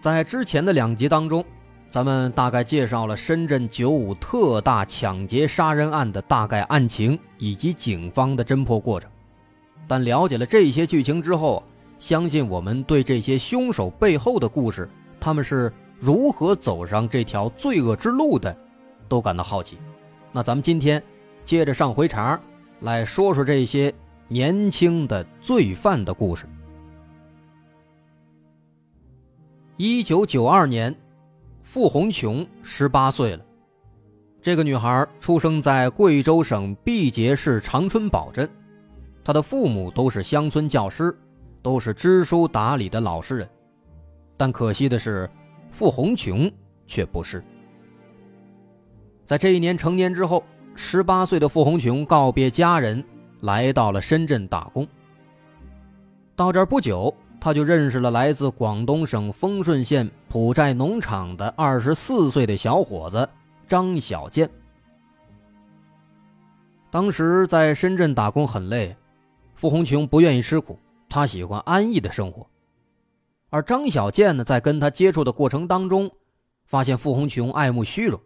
[0.00, 1.44] 在之前的两集当中，
[1.90, 9.10] 咱们大概介绍了深圳九五特大抢劫杀人案的大概案情以及警方的侦破过程。
[9.86, 11.62] 但了解了这些剧情之后，
[11.98, 14.88] 相信我们对这些凶手背后的故事，
[15.20, 18.56] 他们是如何走上这条罪恶之路的，
[19.06, 19.76] 都感到好奇。
[20.32, 21.02] 那咱们今天。
[21.42, 22.38] 接着上回茬
[22.80, 23.92] 来说说这些
[24.28, 26.46] 年轻的罪犯的故事。
[29.82, 30.94] 一九九二年，
[31.62, 33.42] 傅红琼十八岁了。
[34.42, 38.46] 这个女孩出生在贵州省毕节市长春堡镇，
[39.24, 41.16] 她的父母都是乡村教师，
[41.62, 43.48] 都是知书达理的老实人。
[44.36, 45.26] 但可惜的是，
[45.70, 46.52] 傅红琼
[46.86, 47.42] 却不是。
[49.24, 50.44] 在这一年成年之后。
[50.76, 53.02] 十八岁的傅红琼告别家人，
[53.40, 54.86] 来到了深圳打工。
[56.36, 63.26] 到这儿不久，他就认识了来自广东省丰顺县埔寨农场的二十四岁的小伙子
[63.66, 64.48] 张小建。
[66.90, 68.94] 当时在深圳打工很累，
[69.54, 70.78] 傅红琼不愿意吃苦，
[71.08, 72.46] 他喜欢安逸的生活。
[73.48, 76.10] 而张小建呢，在跟他接触的过程当中，
[76.66, 78.20] 发现傅红琼爱慕虚荣。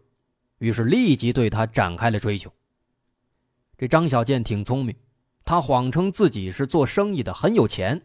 [0.58, 2.50] 于是立即对他展开了追求。
[3.76, 4.94] 这张小建挺聪明，
[5.44, 8.00] 他谎称自己是做生意的，很有钱，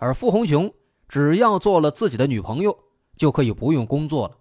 [0.00, 0.72] 而傅红琼
[1.06, 2.76] 只要做了自己的女朋友，
[3.16, 4.36] 就可以不用工作了。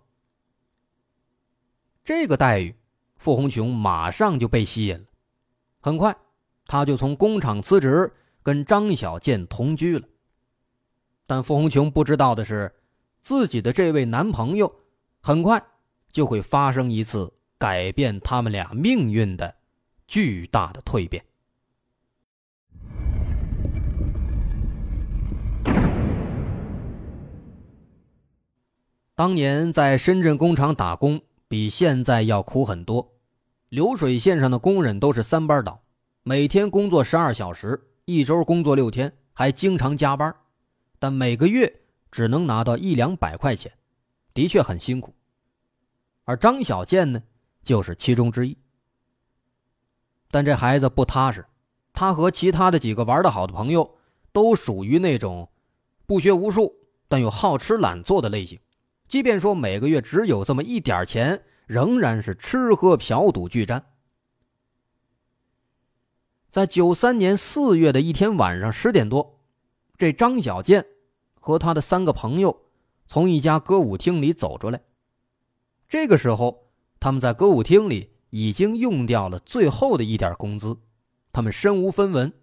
[2.03, 2.74] 这个待遇，
[3.18, 5.06] 傅红琼马上就被吸引了。
[5.81, 6.16] 很快，
[6.66, 8.12] 他就从工厂辞职，
[8.42, 10.08] 跟张小建同居了。
[11.28, 12.74] 但傅红琼不知道的是，
[13.22, 14.74] 自己的这位男朋友，
[15.22, 15.62] 很快
[16.09, 17.31] 就会发生一次。
[17.59, 19.53] 改变他们俩命运的
[20.08, 21.22] 巨大的蜕变。
[29.19, 31.19] 当年在深圳工厂打工，
[31.50, 33.16] 比现在要苦很多。
[33.68, 35.84] 流水线上的工人都是三班倒，
[36.24, 40.34] 每天工作十二小时，一周工作六天，还经常加班，
[41.00, 43.69] 但每个月只能拿到一两百块钱，
[44.34, 45.13] 的确很辛苦。
[46.24, 47.22] 而张小建呢？
[47.62, 48.57] 就是其中之一，
[50.31, 51.46] 但这孩子不踏实，
[51.91, 53.97] 他和其他的几个玩的好的朋友
[54.31, 55.50] 都属于那种
[56.06, 56.74] 不学无术
[57.09, 58.57] 但又好吃懒做的类型，
[59.09, 63.84] 即便说每个月只有这么一点钱，仍然是吃喝嫖赌俱沾。
[66.50, 69.42] 在九三年四月的一天晚上十点多，
[69.98, 70.86] 这张小建
[71.34, 72.62] 和他的三个朋友
[73.06, 74.80] 从一家歌舞厅里走出来，
[75.90, 76.69] 这个时候。
[77.02, 80.78] 他们在歌舞厅里已经用掉了最后的一点工资，
[81.31, 82.34] 他们身无分文，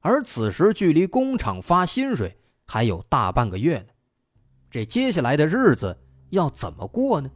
[0.00, 3.86] 而此时距离工厂发薪水还有大半个月呢，
[4.70, 5.96] 这接下来的日子
[6.30, 7.30] 要怎么过呢？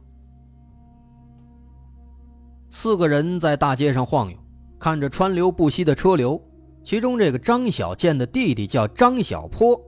[2.69, 4.37] 四个人在大街上晃悠，
[4.79, 6.41] 看着川流不息的车流，
[6.83, 9.79] 其中这个张小建的弟弟叫张小坡，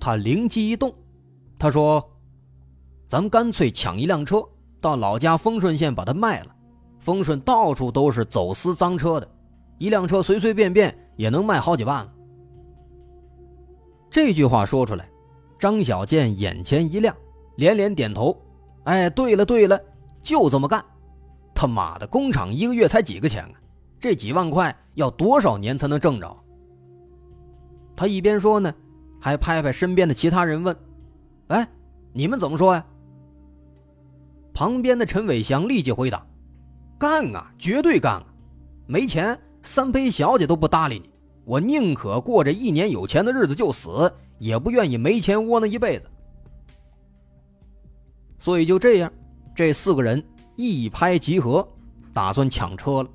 [0.00, 0.92] 他灵机一动，
[1.58, 2.04] 他说
[3.06, 4.42] ：“咱们干脆抢一辆车。”
[4.80, 6.52] 到老家丰顺县把它卖了，
[6.98, 9.28] 丰顺到处都是走私赃车的，
[9.78, 12.04] 一辆车随随便便也能卖好几万。
[14.10, 15.08] 这句话说出来，
[15.62, 17.14] 张小建眼前一亮，
[17.54, 18.36] 连连点头
[18.82, 19.80] ：“哎，对了对了，
[20.20, 20.84] 就这么干！
[21.54, 23.52] 他妈的，工厂一个月才几个钱啊？
[24.00, 26.36] 这几万块要多少年才能挣着？”
[27.94, 28.74] 他一边说呢，
[29.20, 30.76] 还拍拍身边的其他人问
[31.46, 31.68] ：“哎，
[32.12, 32.84] 你们怎么说呀？”
[34.52, 36.26] 旁边的陈伟祥立即回答
[36.98, 38.26] ：“干啊，绝对干啊！
[38.88, 41.08] 没钱，三陪小姐都不搭理你。
[41.44, 44.12] 我宁可过着一年有钱的日子就死，
[44.42, 46.08] 也不愿意没钱窝囊一辈子。”
[48.40, 49.12] 所以就这样，
[49.54, 50.20] 这四个人
[50.56, 51.66] 一拍即合，
[52.12, 53.10] 打算抢车了。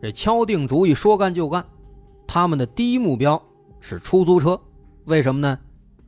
[0.00, 1.64] 这敲定主意，说干就干。
[2.28, 3.42] 他们的第一目标
[3.80, 4.60] 是出租车，
[5.06, 5.58] 为什么呢？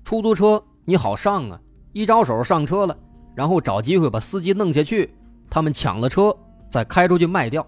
[0.04, 1.60] 出租车你好上啊，
[1.92, 2.96] 一招手上车了。
[3.34, 5.12] 然后找机会把司机弄下去，
[5.48, 6.36] 他们抢了车
[6.68, 7.66] 再开出去卖掉。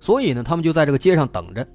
[0.00, 1.66] 所以呢，他们就在这个街上等着。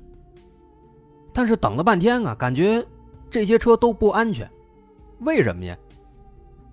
[1.35, 2.81] 但是等了半天啊，感觉
[3.29, 4.49] 这些车都不安全。
[5.19, 5.77] 为什么呀？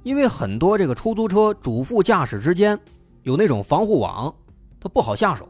[0.05, 2.79] 因为很多这个出租车主副驾驶之间
[3.25, 4.33] 有那种防护网，
[4.79, 5.49] 它不好下手，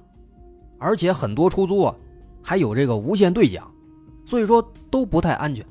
[0.78, 1.94] 而且很多出租啊
[2.42, 3.70] 还有这个无线对讲，
[4.24, 5.62] 所以说都不太安全。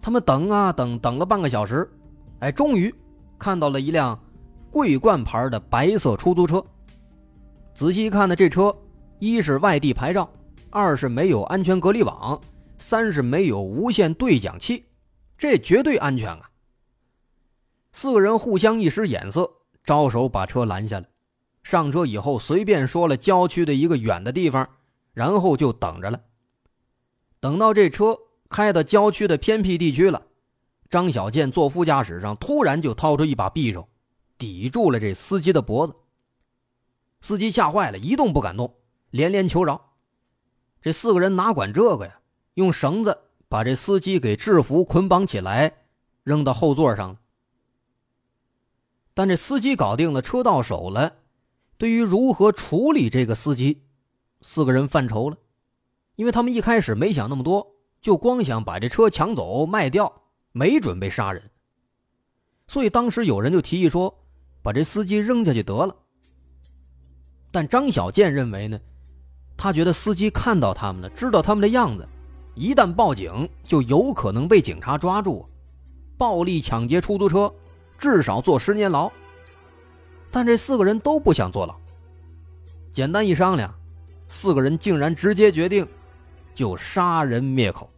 [0.00, 1.88] 他们等啊等，等了半个小时，
[2.40, 2.92] 哎，终于
[3.38, 4.18] 看到了一辆
[4.72, 6.64] 桂冠牌的白色出租车。
[7.74, 8.74] 仔细一看呢，这车
[9.20, 10.28] 一是外地牌照，
[10.72, 12.40] 二是没有安全隔离网，
[12.78, 14.86] 三是没有无线对讲器，
[15.36, 16.50] 这绝对安全啊！
[17.92, 19.50] 四个人互相一使眼色，
[19.84, 21.06] 招手把车拦下来。
[21.62, 24.66] 上车以后，随便说了郊区的一个远的地方，
[25.12, 26.18] 然后就等着了。
[27.38, 28.16] 等到这车
[28.48, 30.22] 开到郊区的偏僻地区了，
[30.88, 33.86] 张小健坐副驾驶上，突然就掏出一把匕首，
[34.38, 35.94] 抵住了这司机的脖子。
[37.20, 38.74] 司机吓坏了，一动不敢动，
[39.10, 39.91] 连连求饶。
[40.82, 42.18] 这四个人哪管这个呀？
[42.54, 43.16] 用绳子
[43.48, 45.72] 把这司机给制服、捆绑起来，
[46.24, 47.18] 扔到后座上了。
[49.14, 51.14] 但这司机搞定了，车到手了。
[51.78, 53.82] 对于如何处理这个司机，
[54.40, 55.36] 四个人犯愁了，
[56.16, 61.50] 因为他们一开始没想那么多，就光想把这车抢走卖掉，没准备杀人。
[62.66, 64.24] 所以当时有人就提议说，
[64.62, 65.96] 把这司机扔下去得了。
[67.50, 68.80] 但张小健认为呢，
[69.62, 72.04] 他觉得司机看到他们了，知道他们的样子，
[72.56, 75.48] 一旦报警就有可能被警察抓住，
[76.18, 77.54] 暴力抢劫出租车。
[77.96, 79.08] 至少坐十年牢，
[80.32, 81.76] 但这四个人都不想坐牢。
[82.92, 83.72] 简单一商量，
[84.26, 85.86] 四个人竟然直接决定
[86.56, 87.88] 就杀人灭口。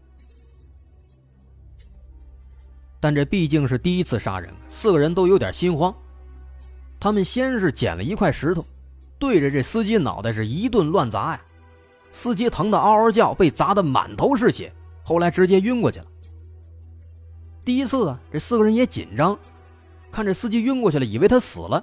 [3.01, 5.95] 但这毕竟是第一次杀人，四个人都有点心慌。
[7.01, 8.63] 他们先是捡了一块石头，
[9.19, 11.41] 对着这司机脑袋是一顿乱砸呀，
[12.15, 14.73] 司机疼得嗷嗷叫，被砸得满头是血，
[15.03, 16.07] 后来直接晕过去了。
[17.65, 19.37] 第一次啊，这四个人也紧张。
[20.13, 21.83] 看这司机晕过去了，以为他死了，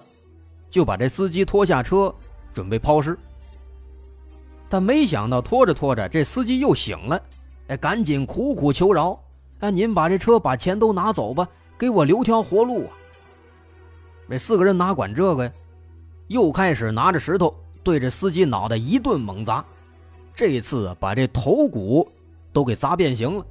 [0.69, 2.15] 就把这司机拖下车，
[2.53, 3.19] 准备抛尸。
[4.69, 7.21] 但没想到拖着拖着，这司机又醒了，
[7.67, 9.21] 哎，赶紧苦苦求饶
[9.59, 11.45] ：“哎，您把这车把钱都拿走吧，
[11.77, 12.91] 给我留条活路啊！”
[14.29, 15.51] 这四个人哪管这个呀，
[16.27, 17.53] 又开始拿着石头
[17.83, 19.65] 对着司机脑袋一顿猛砸，
[20.41, 22.11] 这一次把这头骨
[22.51, 23.45] 都给砸变形了，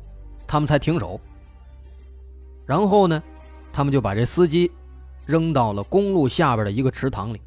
[0.44, 1.20] 他们才停手。
[2.66, 3.22] 然后呢？
[3.72, 4.68] 他们就把这司机
[5.24, 7.40] 扔到了公路下边的一个池塘里，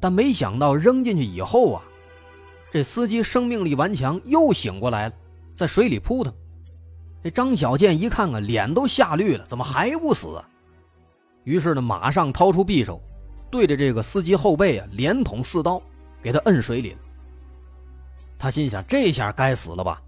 [0.00, 1.82] 但没想到扔进去以后啊，
[2.72, 5.14] 这司机生命力顽强，又醒过来了，
[5.54, 6.34] 在水里扑腾。
[7.22, 10.34] 这张小健一看啊，脸都吓绿了，怎么还不死？
[10.34, 10.44] 啊？
[11.44, 13.00] 于是呢，马上掏出匕首，
[13.52, 15.80] 对着这个司机后背啊，连捅四刀，
[16.20, 16.98] 给他摁水里了。
[18.38, 20.02] 他心想：这下该死了吧？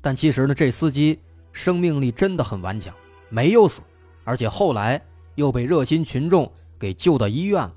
[0.00, 1.20] 但其实呢，这司机
[1.52, 2.94] 生命力真的很顽强。
[3.28, 3.82] 没有死，
[4.24, 5.00] 而且后来
[5.34, 7.74] 又被热心群众给救到医院了，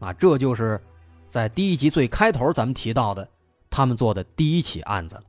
[0.00, 0.80] 啊，这就是
[1.28, 3.28] 在第一集最开头咱们提到的
[3.70, 5.22] 他们做的第一起案子了。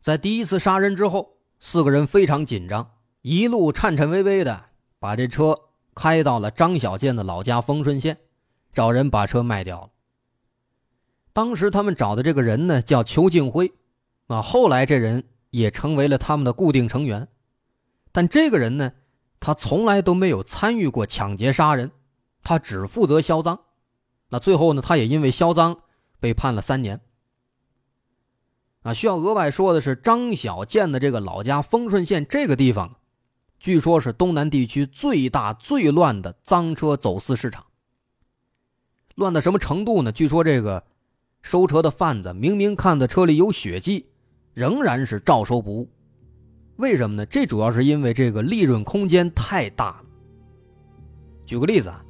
[0.00, 2.90] 在第一次杀人之后，四个人非常紧张，
[3.22, 4.64] 一路颤颤巍巍的
[4.98, 5.58] 把这车
[5.94, 8.18] 开到了张小健的老家丰顺县，
[8.74, 9.90] 找人把车卖掉了。
[11.34, 13.70] 当时他们找的这个人呢，叫邱敬辉，
[14.28, 15.22] 啊，后来这人。
[15.54, 17.28] 也成为了他们的固定成员，
[18.10, 18.92] 但这个人呢，
[19.38, 21.92] 他从来都没有参与过抢劫杀人，
[22.42, 23.56] 他只负责销赃。
[24.30, 25.78] 那最后呢，他也因为销赃
[26.18, 27.00] 被判了三年。
[28.82, 32.96] 啊，需要额外说的是，张小建的这个老家丰顺县这个地方，
[33.60, 37.64] 据说是东南地区最大最乱的赃车走私市场。
[39.14, 40.10] 乱到什么程度呢？
[40.10, 40.82] 据说这个
[41.44, 44.06] 收车的贩子明明看到车里有血迹。
[44.54, 45.88] 仍然是照收不误，
[46.76, 47.26] 为什么呢？
[47.26, 50.04] 这主要是因为这个利润空间太大了。
[51.44, 52.00] 举个例子啊，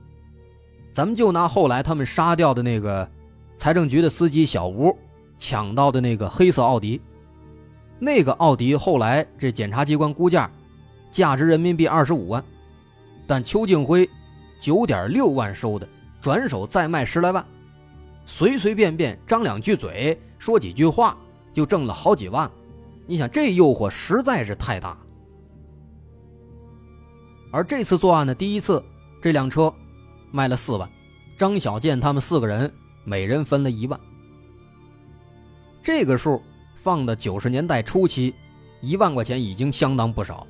[0.92, 3.10] 咱们就拿后来他们杀掉的那个
[3.56, 4.94] 财政局的司机小吴
[5.38, 7.00] 抢到的那个黑色奥迪，
[7.98, 10.50] 那个奥迪后来这检察机关估价
[11.10, 12.44] 价值人民币二十五万，
[13.26, 14.06] 但邱敬辉
[14.60, 15.88] 九点六万收的，
[16.20, 17.42] 转手再卖十来万，
[18.26, 21.16] 随随便便张两句嘴，说几句话。
[21.52, 22.50] 就挣了好几万，
[23.06, 24.98] 你想这诱惑实在是太大。
[27.52, 28.84] 而这次作案的第一次，
[29.22, 29.72] 这辆车
[30.32, 30.90] 卖了四万，
[31.38, 32.68] 张小健他们四个人
[33.04, 34.00] 每人分了一万。
[35.80, 36.42] 这个数
[36.74, 38.34] 放到九十年代初期，
[38.80, 40.44] 一万块钱已经相当不少。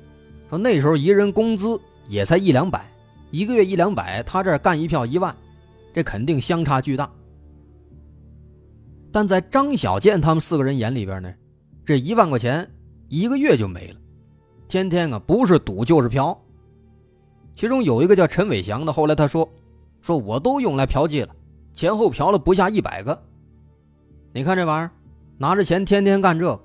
[0.49, 2.91] 说那时候一人工资也才一两百，
[3.29, 5.37] 一个月一两百，他这干一票一万，
[5.93, 7.07] 这肯定相差巨大。
[9.15, 11.33] 但在张小健他们四个人眼里边呢，
[11.85, 12.69] 这一万块钱
[13.07, 13.95] 一个月就没了，
[14.67, 16.37] 天天啊不是赌就是嫖。
[17.53, 19.49] 其中有一个叫陈伟祥的，后来他说
[20.03, 21.33] ：“说我都用来嫖妓了，
[21.73, 23.17] 前后嫖了不下一百个。
[24.33, 24.91] 你看这玩意儿，
[25.37, 26.61] 拿着钱天天干这个。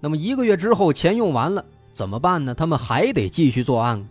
[0.00, 1.64] 那么一个月之后钱用完了
[1.94, 2.54] 怎么办呢？
[2.54, 4.06] 他们还得继续作案。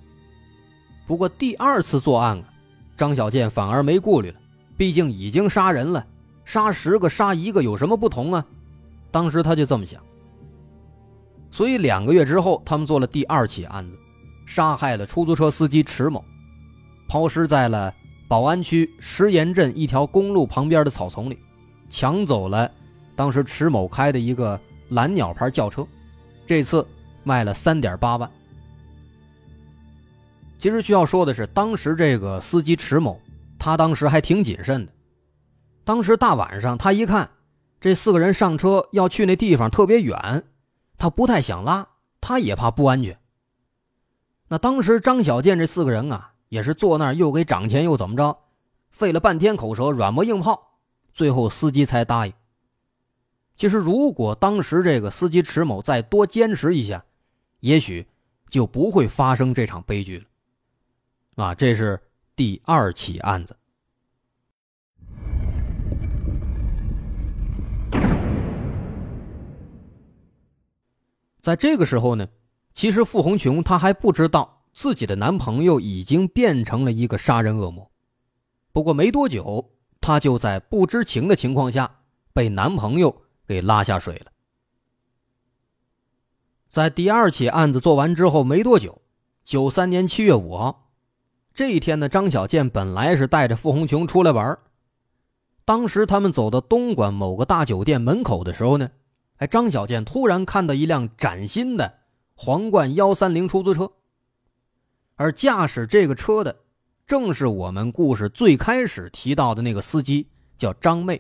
[1.06, 2.50] 不过第二次作案啊，
[2.98, 4.40] 张小建反而没顾虑了，
[4.76, 6.04] 毕竟已经杀人了，
[6.48, 8.44] 杀十个杀一个有什么不同啊？
[9.12, 10.02] 当时他就这么想。
[11.52, 13.98] 所以两个月之后，他们做了第二起案子。”
[14.48, 16.24] 杀害了出租车司机迟某，
[17.10, 17.94] 抛尸在了
[18.30, 21.38] 宝安区石岩镇一条公路旁边的草丛里，
[21.90, 22.72] 抢走了
[23.14, 24.58] 当时迟某开的一个
[24.92, 25.86] 蓝鸟牌轿车，
[26.46, 26.88] 这次
[27.26, 28.32] 卖了三点八万。
[30.58, 33.20] 其实需要说的是，当时这个司机迟某，
[33.60, 34.92] 他当时还挺谨慎的。
[35.88, 37.32] 当时大晚上，他一看
[37.80, 40.44] 这四个人上车要去那地方特别远，
[40.98, 41.88] 他不太想拉，
[42.20, 43.18] 他也怕不安全。
[44.50, 48.38] 那当时张小建这四个人啊，也是坐那儿又给涨钱又怎么着，
[48.90, 50.78] 费了半天口舌，软磨硬泡，
[51.14, 52.34] 最后司机才答应。
[53.56, 57.06] 其实如果当时这个司机迟某再多坚持一下，
[57.62, 58.06] 也许
[58.50, 61.46] 就不会发生这场悲剧了。
[61.46, 61.98] 啊，这是
[62.36, 63.56] 第二起案子。
[71.48, 72.28] 在这个时候呢。
[72.74, 77.90] 其实傅红琼她还不知道自己的男朋友已经变成了一个杀人恶魔，
[78.72, 82.02] 不过没多久，她就在不知情的情况下
[82.34, 84.32] 被男朋友给拉下水了。
[86.68, 89.02] 在第二起案子做完之后没多久，
[89.44, 90.92] 九三年七月五号，
[91.56, 94.56] 这一天呢，张小建本来是带着傅红琼出来玩
[95.66, 98.92] 当时他们走到东莞某个大酒店门口的时候呢，
[99.38, 102.00] 哎，张小建突然看到一辆崭新的。
[102.40, 103.92] 皇冠幺三零出租车，
[105.16, 106.56] 而驾驶这个车的，
[107.08, 111.20] 正是我们故事最开始提到的那个司机，叫张妹。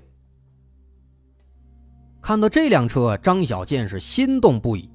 [2.21, 4.87] 看到这辆车，张小建是心动不已，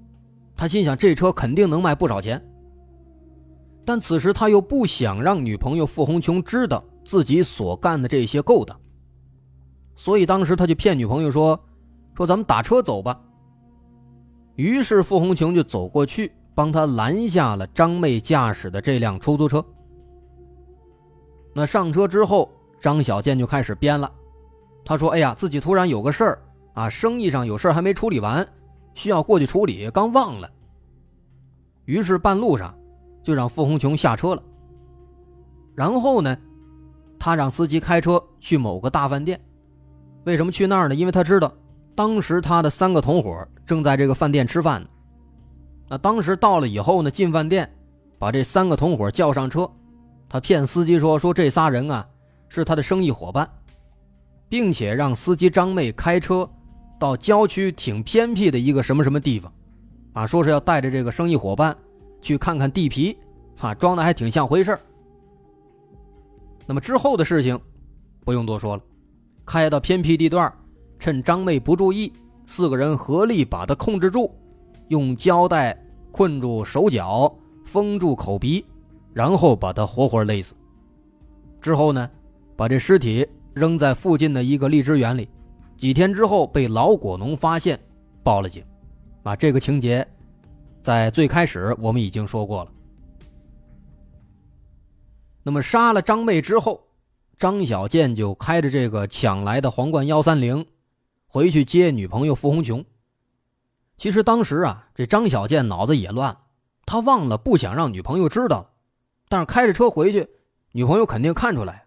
[0.57, 2.41] 他心想这车肯定能卖不少钱。
[3.85, 8.81] 但此时他又不想让女朋友傅红琼知道自己所干的这些勾当，
[9.97, 11.61] 所以当时他就骗女朋友说
[12.15, 13.21] ：“说咱们打车走吧。”
[14.57, 19.65] 于是傅红琼就走过去，帮他拦下了张妹驾驶的这辆出租车。
[21.55, 24.11] 那上车之后，张小建就开始编了。
[24.85, 26.43] 他说：“哎呀，自己突然有个事儿
[26.75, 28.47] 啊，生意上有事儿还没处理完，
[28.95, 30.51] 需要过去处理，刚忘了。”
[31.87, 32.75] 于是半路上
[33.23, 34.43] 就让傅红琼下车了。
[35.75, 36.37] 然后呢，
[37.19, 39.41] 他让司机开车去某个大饭店。
[40.25, 40.95] 为什么去那儿呢？
[40.95, 41.53] 因为他知道。
[41.95, 44.89] 当时他的三个同伙正在这个饭店吃饭呢。
[45.89, 47.71] 那当时到了以后呢，进饭店，
[48.19, 49.71] 把这三个同伙叫上车，
[50.29, 52.07] 他骗司机说说这仨人啊
[52.49, 53.49] 是他的生意伙伴，
[54.49, 56.49] 并且让司机张妹开车
[56.99, 59.53] 到郊区挺偏僻的一个什么什么地方，
[60.15, 61.77] 啊，说是要带着这个生意伙伴
[62.23, 63.19] 去看看地皮，
[63.61, 64.79] 啊，装的还挺像回事
[66.65, 67.61] 那么之后的事情
[68.25, 68.83] 不用多说了，
[69.45, 70.51] 开到偏僻地段。
[71.03, 72.13] 趁张妹不注意，
[72.47, 74.33] 四个人合力把她控制住，
[74.87, 75.77] 用胶带
[76.13, 78.65] 困住手脚，封住口鼻，
[79.13, 80.55] 然后把她活活勒死。
[81.61, 82.09] 之后呢，
[82.55, 85.29] 把这尸体扔在附近的一个荔枝园里。
[85.77, 87.77] 几天之后被老果农发现，
[88.23, 88.65] 报了警。
[89.25, 90.07] 啊，这个情节
[90.81, 92.71] 在最开始我们已经说过了。
[95.43, 96.81] 那么杀了张妹之后，
[97.37, 100.65] 张小建就开着这个抢来的皇冠幺三零。
[101.33, 102.85] 回去接女朋友傅红琼。
[103.97, 106.37] 其实当时啊，这张小建脑子也乱，
[106.85, 108.75] 他忘了不想让女朋友知道，
[109.31, 110.29] 但是开着车回去，
[110.73, 111.87] 女朋友肯定看出来。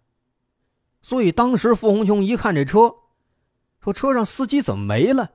[1.03, 2.95] 所以当时傅红琼一看这车，
[3.83, 5.29] 说车上司机怎么没了？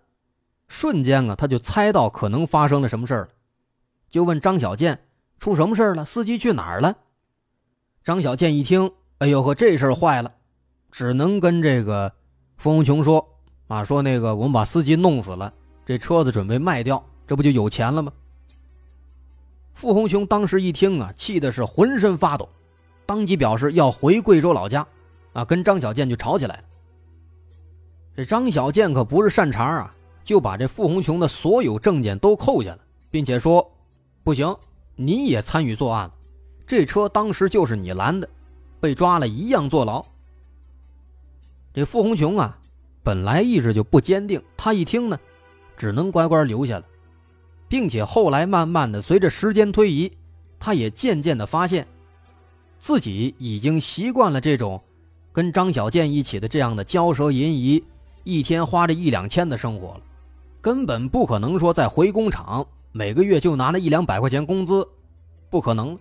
[0.66, 3.28] 瞬间啊，他就猜到可能发生了什么事了，
[4.08, 5.06] 就问张小建
[5.38, 6.04] 出什么事了？
[6.04, 6.96] 司机去哪儿了？
[8.02, 10.34] 张小建一听，哎呦呵，这事儿坏了，
[10.90, 12.12] 只能跟这个
[12.56, 13.36] 傅红琼说。
[13.70, 15.54] 啊，说那个我们把司机弄死了，
[15.86, 18.12] 这车子准备卖掉，这不就有钱了吗？
[19.74, 22.48] 傅红琼当时一听啊，气的是浑身发抖，
[23.06, 24.84] 当即表示要回贵州老家，
[25.34, 26.64] 啊，跟张小建就吵起来了。
[28.16, 33.70] 这张小建可不是善茬啊，就把这傅红琼的所有证件都扣下了，并且说，
[34.24, 34.52] 不行，
[34.96, 36.14] 你也参与作案了，
[36.66, 38.28] 这车当时就是你拦的，
[38.80, 40.04] 被抓了一样坐牢。
[41.72, 42.56] 这傅红琼啊。
[43.02, 45.18] 本来意志就不坚定，他一听呢，
[45.76, 46.84] 只能乖乖留下了。
[47.68, 50.10] 并且后来慢慢的随着时间推移，
[50.58, 51.86] 他也渐渐的发现，
[52.80, 54.82] 自己已经习惯了这种
[55.32, 57.84] 跟张小健一起的这样的骄奢淫逸，
[58.24, 60.00] 一天花着一两千的生活了，
[60.60, 64.84] 根本不可能说再回工厂每个月就拿那一两百块钱工资，
[65.48, 65.96] 不可能。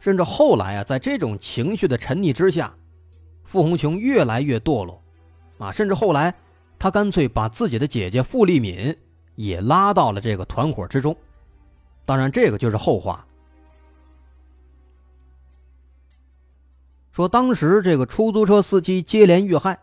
[0.00, 2.74] 甚至后来啊，在这种情绪的沉溺之下，
[3.44, 5.03] 傅红琼越来越堕落，
[5.58, 6.34] 啊，甚至后来
[6.78, 8.96] 他干脆把自己的姐姐傅丽敏
[9.36, 11.16] 也拉到了这个团伙之中。
[12.04, 13.26] 当然，这个就是后话。
[17.12, 19.78] 说当时这个出租车司机接连遇害，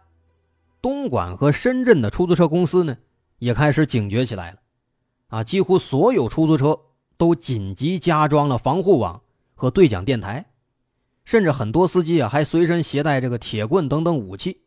[0.81, 2.97] 东莞和深圳的出租车公司呢
[3.39, 4.57] 也开始警觉起来了，
[5.29, 6.77] 啊，几乎所有出租车
[7.15, 9.21] 都紧急加装了防护网
[9.55, 10.45] 和对讲电台，
[11.23, 14.61] 甚至很多司机啊还随身携带这个铁棍等等武器。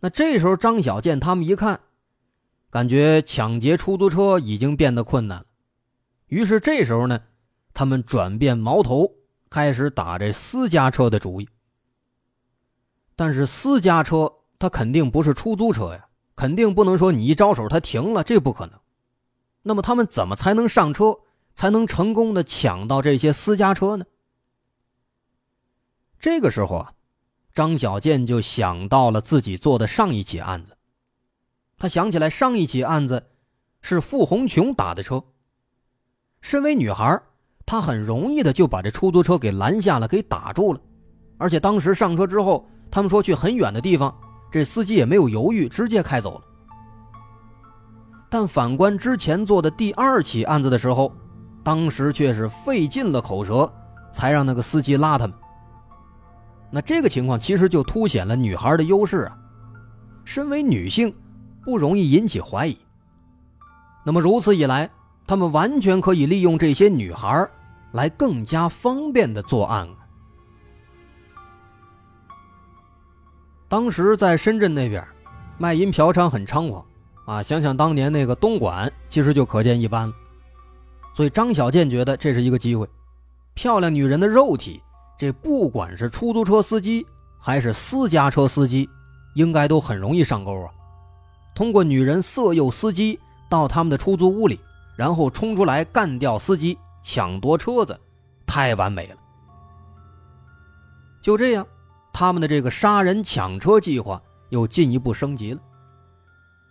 [0.00, 1.80] 那这时候张小健他们一看，
[2.70, 5.46] 感觉抢劫出租车已经变得困难了，
[6.26, 7.20] 于是这时候呢，
[7.72, 9.14] 他们转变矛头。
[9.52, 11.48] 开始打这私家车的主意，
[13.16, 18.78] 但是私家车它肯定不是出租车呀，肯定不能说你一招手它停了，这不可能。
[19.62, 21.18] 那么他们怎么才能上车，
[21.56, 24.04] 才能成功的抢到这些私家车呢？
[26.20, 26.92] 这个时候啊，
[27.60, 30.78] 张小健就想到了自己做的上一起案子，
[31.76, 33.22] 他想起来上一起案子
[33.82, 35.22] 是傅红琼打的车，
[36.40, 37.20] 身为女孩
[37.66, 40.80] 他很容易的就把这出租车给拦下了，给打住了，
[41.36, 44.18] 而且当时上车之后，他们说去很远的地方，
[44.50, 46.44] 这司机也没有犹豫，直接开走了。
[48.30, 51.14] 但反观之前做的第二起案子的时候，
[51.62, 53.70] 当时却是费尽了口舌，
[54.10, 55.36] 才让那个司机拉他们。
[56.70, 59.36] 那这个情况其实就凸显了女孩的优势啊，
[60.24, 61.14] 身为女性，
[61.64, 62.78] 不容易引起怀疑。
[64.04, 64.88] 那么如此一来，
[65.26, 67.48] 他们完全可以利用这些女孩。
[67.92, 69.88] 来更加方便的作案。
[73.68, 75.04] 当时在深圳那边，
[75.58, 76.86] 卖淫嫖娼很猖狂
[77.26, 77.42] 啊！
[77.42, 80.14] 想想当年那个东莞，其实就可见一斑了。
[81.16, 82.88] 所以张小健觉得这是一个机会，
[83.54, 84.80] 漂亮女人的肉体，
[85.20, 87.06] 这不管是出租车司机
[87.38, 88.88] 还是私家车司机，
[89.34, 90.72] 应该都很容易上钩啊！
[91.54, 94.58] 通过女人色诱司机到他们的出租屋里，
[94.96, 96.78] 然后冲出来干掉司机。
[97.02, 98.00] 抢夺车子，
[98.46, 99.16] 太完美了。
[101.20, 101.66] 就这样，
[102.14, 105.60] 他们的这个杀人抢车计划又进一步升级了。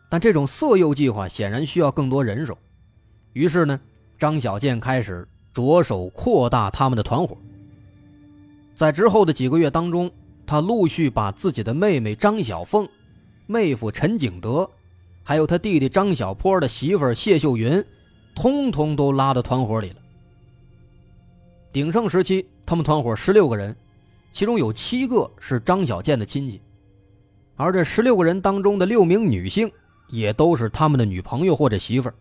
[0.09, 2.57] 但这种色诱计划显然需要更多人手，
[3.33, 3.79] 于是呢，
[4.17, 7.37] 张小健开始着手扩大他们的团伙。
[8.79, 10.09] 在之后的几个月当中，
[10.47, 12.87] 他陆续把自己的妹妹张小凤、
[13.45, 14.69] 妹夫陈景德，
[15.21, 17.83] 还有他弟弟张小坡的媳妇谢秀云，
[18.33, 19.95] 通通都拉到团伙里了。
[21.73, 23.75] 鼎盛时期，他们团伙十六个人，
[24.31, 26.61] 其中有七个是张小健的亲戚，
[27.57, 29.69] 而这十六个人当中的六名女性，
[30.07, 32.15] 也都是他们的女朋友或者媳妇儿，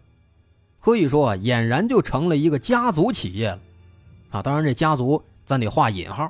[0.81, 3.61] 可以说啊，俨然就成了一个家族企业了，
[4.31, 6.29] 啊，当然这家族咱得画引号。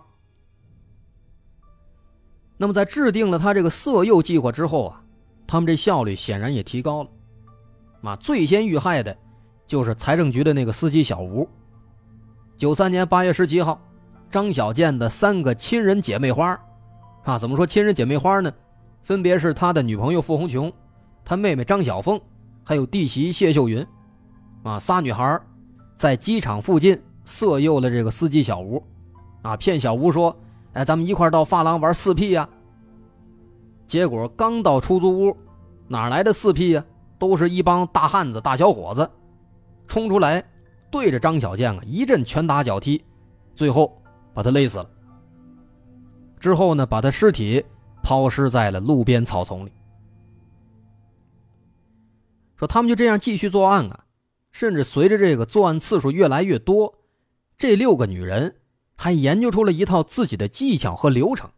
[2.59, 5.01] 那么在制定了他这个色诱计划之后啊，
[5.47, 7.11] 他们这效率显然也提高了，
[8.03, 9.17] 啊，最先遇害的，
[9.67, 11.49] 就是财政局的那个司机小吴。
[12.57, 13.81] 九三年八月十七号，
[14.29, 16.61] 张小健的三个亲人姐妹花，
[17.23, 18.53] 啊，怎么说亲人姐妹花呢？
[19.05, 20.71] 分别是他的女朋友傅红琼，
[21.25, 22.21] 他妹妹张小凤，
[22.65, 23.87] 还有弟媳谢秀云，
[24.65, 25.41] 啊，仨女孩
[25.97, 28.83] 在机场附近色诱了这个司机小吴，
[29.43, 30.37] 啊，骗小吴说，
[30.75, 32.49] 哎，咱们一块到发廊玩四 P 呀。
[33.87, 35.37] 结果刚到出租屋，
[35.87, 36.85] 哪来的四 P 呀？
[37.19, 39.11] 都是一帮大汉子、大小伙子，
[39.87, 40.45] 冲出来。
[40.91, 43.05] 对着张小健啊一阵拳打脚踢，
[43.55, 44.01] 最后
[44.33, 44.89] 把他勒死了。
[46.39, 47.63] 之后呢，把他尸体
[48.03, 49.73] 抛尸在了路边草丛里。
[52.57, 54.05] 说他们就这样继续作案啊，
[54.51, 56.95] 甚至随着这个作案次数越来越多，
[57.57, 58.57] 这六个女人
[58.99, 61.49] 还研究出了一套自己的技巧和流程。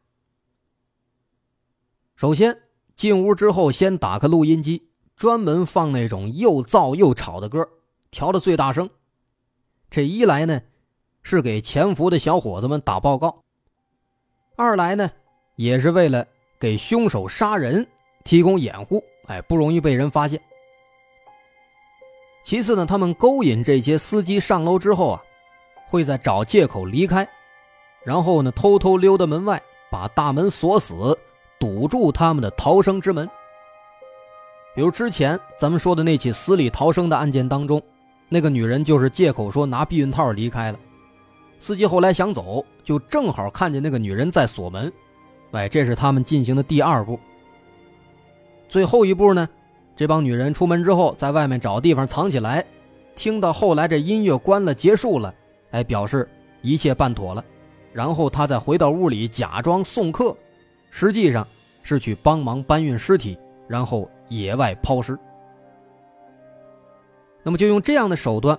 [2.14, 2.57] 首先
[2.94, 7.66] 进屋之后，先打开录音机，专门放那种又燥又吵的歌，
[8.11, 8.88] 调的最大声。
[9.88, 10.61] 这一来呢，
[11.22, 13.42] 是给潜伏的小伙子们打报告；
[14.55, 15.11] 二来呢，
[15.57, 16.26] 也是为了
[16.61, 17.85] 给凶手杀人
[18.22, 20.38] 提供掩护，哎，不容易被人发现。
[22.44, 25.22] 其次呢，他们勾引这些司机上楼之后啊，
[25.90, 27.29] 会在找借口离开，
[28.05, 31.18] 然后呢，偷偷溜到门外，把大门锁死，
[31.59, 33.29] 堵住他们的逃生之门。
[34.72, 37.83] 比如之前咱们说的那起死里逃生的案件当中，
[38.29, 40.79] 那个女人就是借口说拿避孕套离开了，
[41.59, 44.90] 司机后来想走，就正好看见那个女人在锁门，
[45.50, 47.18] 哎，这是他们进行的第二步。
[48.68, 49.48] 最后一步呢，
[49.96, 52.64] 这帮女人出门之后，在外面找地方藏起来，
[53.16, 55.35] 听到后来这音乐关了结束了，
[55.70, 56.28] 哎，表示
[56.62, 57.44] 一切办妥了，
[57.92, 60.37] 然后他再回到屋里假装送客，
[60.90, 61.46] 实际上
[61.83, 64.11] 是去帮忙搬运尸体，然后。
[64.30, 65.18] 野外抛尸，
[67.42, 68.56] 那么就用这样的手段，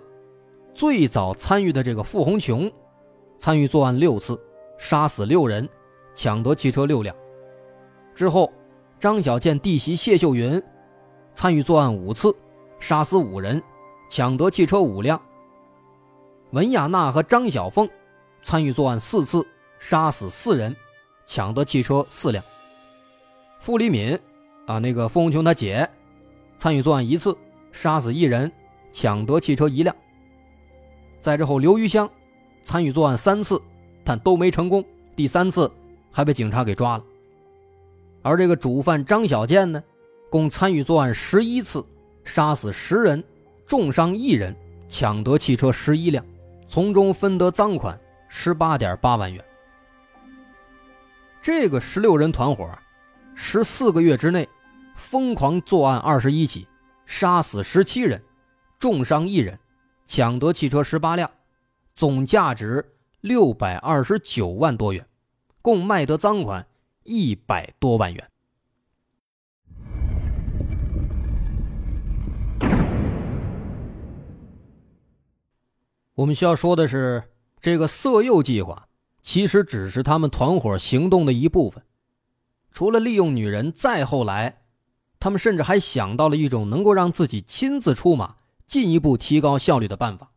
[0.74, 2.70] 最早参与的这个傅红琼，
[3.38, 4.38] 参与作案六次，
[4.78, 5.70] 杀死六人，
[6.14, 7.16] 抢得汽车六辆。
[8.14, 8.52] 之后，
[9.00, 10.62] 张小健弟媳谢秀云，
[11.34, 12.36] 参与作案五次，
[12.82, 13.64] 杀死五人，
[14.10, 15.18] 抢得汽车五辆。
[16.52, 17.90] 文雅娜和张小凤，
[18.44, 19.46] 参与作案四次，
[19.80, 20.76] 杀死四人，
[21.26, 22.44] 抢得汽车四辆。
[23.60, 24.20] 傅立敏。
[24.68, 25.90] 啊，那个傅红琼他姐
[26.58, 27.36] 参与作案一次，
[27.72, 28.50] 杀死一人，
[28.92, 29.94] 抢得汽车一辆。
[31.20, 32.10] 在之后，刘余香
[32.64, 33.62] 参与作案三次，
[34.04, 34.84] 但都没成功，
[35.16, 35.70] 第三次
[36.12, 37.04] 还被警察给抓了。
[38.22, 39.82] 而这个主犯张小建呢，
[40.30, 41.84] 共参与作案十一次，
[42.24, 43.24] 杀死十人，
[43.66, 44.56] 重伤一人，
[44.88, 46.24] 抢得汽车十一辆，
[46.72, 49.44] 从中分得赃款十八点八万元。
[51.42, 52.66] 这个十六人团伙。
[53.36, 54.48] 十四个月之内，
[54.96, 56.66] 疯狂作案二十一起，
[57.06, 58.24] 杀死十七人，
[58.80, 59.60] 重伤一人，
[60.08, 61.30] 抢得汽车十八辆，
[61.94, 65.06] 总价值六百二十九万多元，
[65.62, 66.66] 共卖得赃款
[67.04, 68.31] 一百多万元。
[76.22, 77.24] 我们需要说的是，
[77.60, 78.88] 这个色诱计划
[79.24, 81.84] 其实只是他们团伙行动的一部分。
[82.72, 84.62] 除了利用女人，再后来，
[85.20, 88.36] 他们甚至还想到了一种能够让自己亲自出马、
[88.68, 90.32] 进一步提高效率的办法，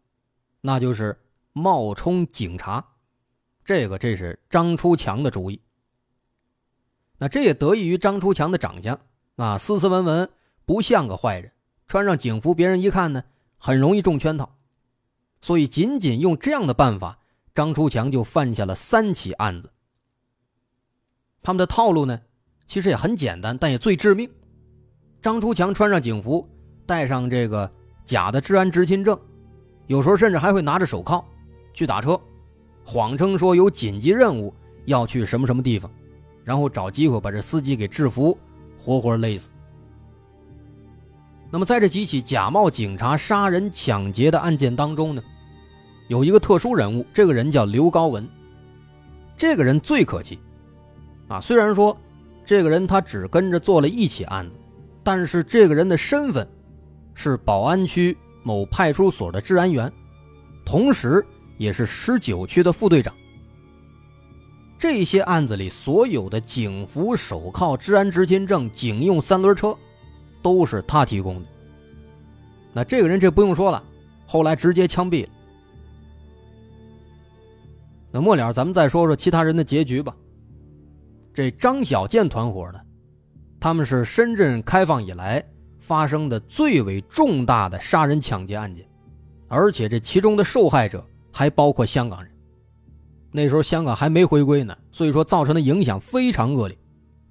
[0.63, 1.21] 那就是
[1.53, 2.83] 冒充警察。
[3.63, 5.61] 这个这是张出强的主意。
[7.19, 8.99] 那这也得益于张出强的长相
[9.37, 10.31] 啊，斯斯文文，
[10.65, 11.53] 不像个坏人。
[11.87, 13.25] 穿上警服，别人一看呢，
[13.59, 14.57] 很容易中圈套。
[15.45, 17.19] 所以，仅仅用这样的办法，
[17.55, 19.71] 张出强就犯下了三起案子。
[21.43, 22.19] 他们的套路呢，
[22.65, 24.27] 其实也很简单，但也最致命。
[25.21, 26.49] 张出强穿上警服，
[26.87, 27.71] 带上这个
[28.07, 29.21] 假的治安执勤证，
[29.87, 31.23] 有时候甚至还会拿着手铐
[31.75, 32.19] 去打车，
[32.83, 34.55] 谎称说有紧急任务
[34.87, 35.91] 要去什么什么地方，
[36.43, 38.35] 然后找机会把这司机给制服，
[38.79, 39.51] 活活累死。
[41.51, 45.23] 那么在这几起假冒警察杀人抢劫的案件当中呢，
[46.09, 48.29] 有一个特殊人物，这个人叫刘高文，
[49.37, 50.39] 这个人最可气。
[51.29, 51.97] 啊，虽然说
[52.45, 54.59] 这个人他只跟着做了一起案子，
[55.03, 56.47] 但是这个人的身份
[57.15, 59.91] 是宝安区某派出所的治安员，
[60.65, 61.25] 同时
[61.57, 63.15] 也是十九区的副队长。
[64.79, 69.75] 这些案子里所有的警服、手铐、治安执勤证、警用三轮车，
[70.43, 71.49] 都是他提供的。
[72.75, 73.83] 那这个人这不用说了，
[74.27, 75.31] 后来直接枪毙了。
[78.15, 80.15] 那末了，咱们再说说其他人的结局吧。
[81.33, 82.79] 这张小建团伙呢，
[83.59, 85.45] 他们是深圳开放以来
[85.81, 88.89] 发生的最为重大的杀人抢劫案件，
[89.49, 92.33] 而且这其中的受害者还包括香港人。
[93.33, 96.79] 那时候香港还没回归呢，所以说造成的影响非常恶劣，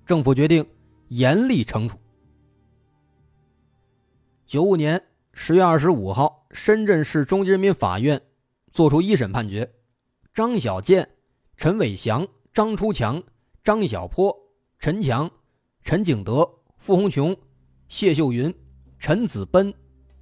[0.05, 0.65] 政府决定
[1.07, 1.97] 严厉惩处。
[4.45, 8.21] 九五年十月二十五号，深圳市中级人民法院
[8.69, 9.71] 作出一审判决：
[10.33, 11.07] 张小建、
[11.57, 13.21] 陈伟祥、张出强。
[13.63, 14.35] 张小坡、
[14.77, 15.29] 陈强、
[15.83, 17.33] 陈景德、傅红琼、
[17.87, 18.53] 谢秀云、
[18.97, 19.73] 陈子奔、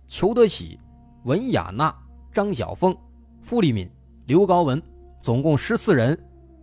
[0.05, 0.77] 裘德喜、
[1.23, 1.91] 文雅娜、
[2.31, 2.95] 张小凤、
[3.41, 3.89] 傅立敏、
[4.27, 4.79] 刘高文，
[5.23, 6.15] 总共十四人，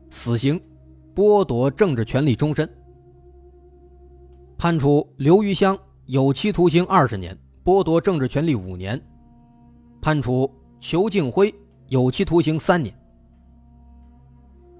[0.08, 0.60] 死刑，
[1.16, 2.68] 剥夺政治权利终身。
[4.56, 9.00] 判处刘余香有期徒刑二十年，剥夺政治权利五年。
[10.00, 11.52] 判处裘敬辉
[11.88, 12.96] 有期徒刑三年。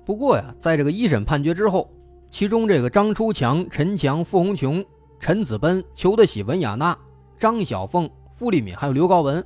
[0.09, 1.87] 不过呀，在这个一审判决之后，
[2.31, 4.83] 其中这个张出强、陈强、傅红琼、
[5.21, 6.97] 陈子奔、裘德喜、文雅娜、
[7.39, 9.45] 张小凤、傅立敏还有刘高文，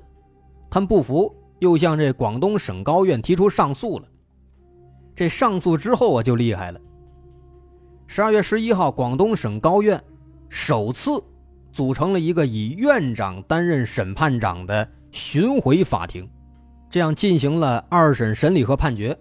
[0.71, 4.07] 他们不服，又向这广东省高院提出上诉了。
[5.17, 6.81] 这上诉之后啊，就厉害了。
[8.07, 10.01] 十二月十一号，广东省高院
[10.49, 11.21] 首次
[11.73, 16.31] 组成了一个以院长担任审判长的巡回法庭，
[16.89, 19.19] 这样进行了二审审理和判决。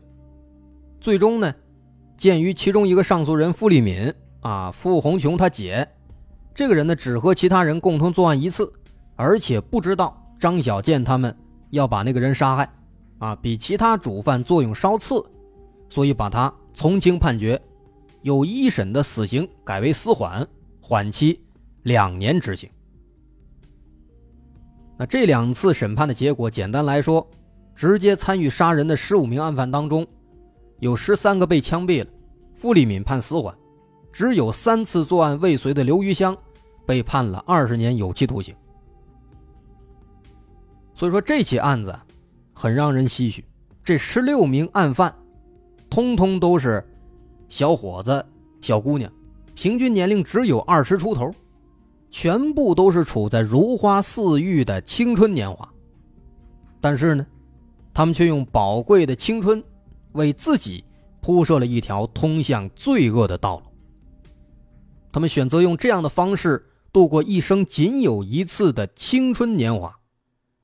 [1.01, 1.51] 最终呢，
[2.15, 5.85] 鉴于其中一个上诉人傅立敏啊，傅红琼他姐，
[6.53, 8.71] 这个人呢，只和其他人共同作案一次，
[9.15, 11.35] 而且不知道张小建他们
[11.71, 12.71] 要把那个人杀害，
[13.17, 15.25] 啊，比其他主犯作用稍次，
[15.89, 17.59] 所以把他从轻判决，
[18.21, 20.47] 由一审的死刑改为死缓，
[20.79, 21.41] 缓期
[21.81, 22.69] 两年执行。
[24.99, 27.27] 那这两次审判的结果，简单来说，
[27.73, 30.05] 直接参与杀人的十五名案犯当中，
[30.81, 32.09] 有十三个被枪毙了，
[32.53, 33.55] 傅立敏判死缓，
[34.11, 36.37] 只有三次作案未遂的刘余香。
[36.83, 38.53] 被判了二十年有期徒刑，
[40.93, 41.97] 所以说这起案子
[42.53, 43.45] 很让人唏嘘。
[43.81, 45.15] 这十六名案犯，
[45.89, 46.83] 通通都是
[47.47, 48.25] 小伙子、
[48.61, 49.09] 小姑娘，
[49.53, 51.33] 平均年龄只有二十出头，
[52.09, 55.71] 全部都是处在如花似玉的青春年华。
[56.81, 57.25] 但是呢，
[57.93, 59.63] 他们却用宝贵的青春，
[60.13, 60.83] 为自己
[61.21, 63.63] 铺设了一条通向罪恶的道路。
[65.11, 66.67] 他们选择用这样的方式。
[66.93, 69.97] 度过一生仅有一次的青春年华，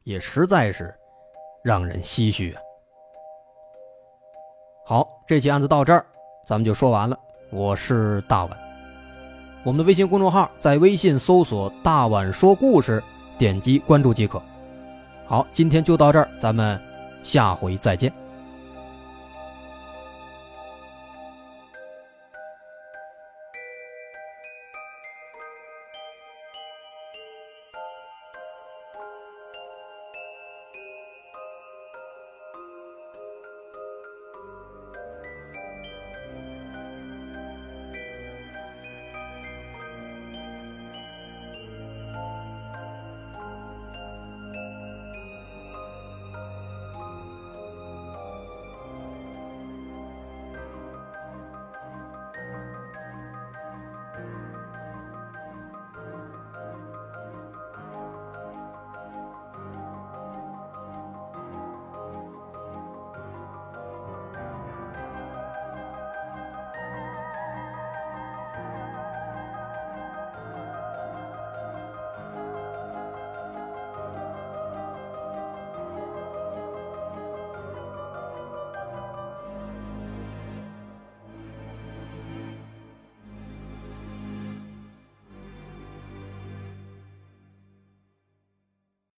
[0.03, 0.93] 也实在是
[1.63, 2.59] 让人唏嘘啊。
[4.85, 6.05] 好，这起案子到这儿，
[6.45, 7.17] 咱们就说完了。
[7.49, 8.57] 我是大碗，
[9.63, 13.01] 我们的微信公众号在微信搜索“大碗说故事”，
[13.39, 14.41] 点击关注即可。
[15.25, 16.77] 好，今天就到这儿，咱们
[17.23, 18.11] 下回再见。